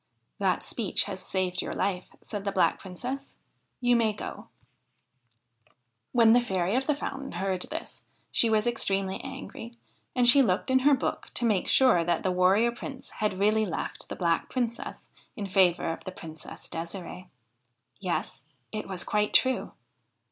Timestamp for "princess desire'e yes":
16.11-18.43